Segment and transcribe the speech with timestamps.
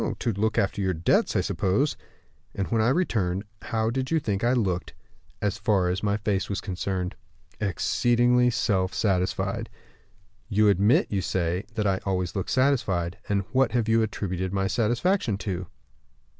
[0.17, 1.95] "To look after your debts, I suppose."
[2.55, 4.95] "And when I returned, how did you think I looked,
[5.43, 7.13] as far as my face was concerned?"
[7.59, 9.69] "Exceedingly self satisfied."
[10.49, 13.19] "You admit, you say, that I always look satisfied.
[13.29, 15.67] And what have you attributed my satisfaction to?"